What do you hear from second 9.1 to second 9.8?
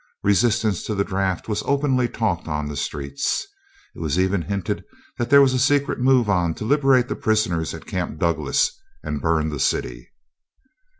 burn the